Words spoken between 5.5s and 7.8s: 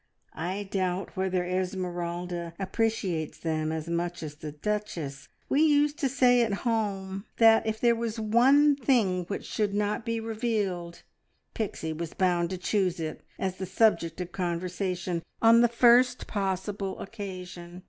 used to say at home that if